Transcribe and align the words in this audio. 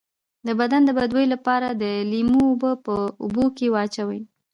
د 0.47 0.49
بدن 0.59 0.81
د 0.85 0.89
بد 0.97 1.09
بوی 1.15 1.25
لپاره 1.33 1.67
د 1.71 1.83
لیمو 2.11 2.41
اوبه 2.49 2.71
په 2.85 2.95
اوبو 3.23 3.45
کې 3.57 3.67
واچوئ 3.73 4.21